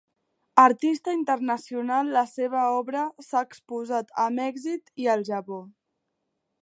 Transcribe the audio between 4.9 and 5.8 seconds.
i el Japó.